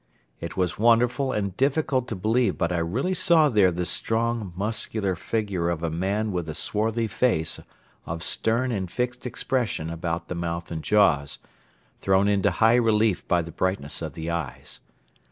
[0.39, 5.15] It was wonderful and difficult to believe but I really saw there the strong, muscular
[5.15, 7.59] figure of a man with a swarthy face
[8.07, 11.37] of stern and fixed expression about the mouth and jaws,
[11.99, 14.79] thrown into high relief by the brightness of the eyes.